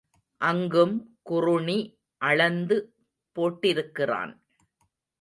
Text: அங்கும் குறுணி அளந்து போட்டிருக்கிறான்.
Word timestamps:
அங்கும் 0.41 0.95
குறுணி 1.21 1.79
அளந்து 2.21 2.77
போட்டிருக்கிறான். 3.35 4.33